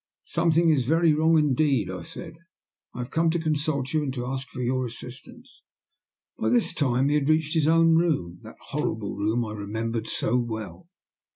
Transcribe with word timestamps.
"Something 0.23 0.71
is 0.71 0.85
very 0.85 1.13
wrong 1.13 1.37
indeed," 1.37 1.87
I 1.91 2.01
said. 2.01 2.39
"I 2.95 2.97
have 2.97 3.11
come 3.11 3.29
to 3.29 3.39
consult 3.39 3.93
you, 3.93 4.01
and 4.01 4.11
to 4.15 4.25
ask 4.25 4.47
for 4.47 4.59
your 4.63 4.83
assistance." 4.87 5.61
By 6.39 6.49
this 6.49 6.73
time 6.73 7.07
he 7.09 7.13
had 7.13 7.29
reached 7.29 7.53
his 7.53 7.67
own 7.67 7.93
room 7.95 8.39
that 8.41 8.57
horrible 8.71 9.13
room 9.15 9.45
I 9.45 9.53
remembered 9.53 10.07
so 10.07 10.35
well. 10.37 10.87